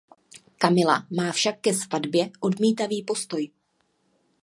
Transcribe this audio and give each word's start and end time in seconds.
Kamila 0.57 1.05
má 1.17 1.31
však 1.31 1.59
ke 1.61 1.73
svatbě 1.73 2.31
odmítavý 2.39 3.03
postoj. 3.03 3.47